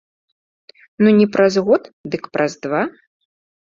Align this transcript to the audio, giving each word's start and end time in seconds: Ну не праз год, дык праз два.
Ну 1.03 1.09
не 1.19 1.27
праз 1.37 1.53
год, 1.67 1.83
дык 2.15 2.23
праз 2.39 2.51
два. 2.65 2.81